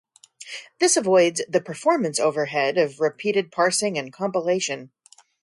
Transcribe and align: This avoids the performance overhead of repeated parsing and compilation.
This 0.79 0.97
avoids 0.97 1.43
the 1.47 1.61
performance 1.61 2.19
overhead 2.19 2.79
of 2.79 2.99
repeated 2.99 3.51
parsing 3.51 3.99
and 3.99 4.11
compilation. 4.11 4.89